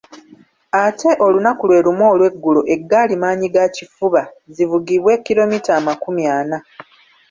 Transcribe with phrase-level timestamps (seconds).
[0.83, 4.21] Ate olunaku lwe lumu olw’eggulo eggaali maanyigakifuba
[4.55, 6.57] zivugibwe kilomita amakumi ana.